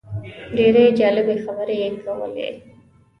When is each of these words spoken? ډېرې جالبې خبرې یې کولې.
ډېرې 0.57 0.83
جالبې 0.99 1.35
خبرې 1.45 1.75
یې 1.83 1.89
کولې. 2.03 2.49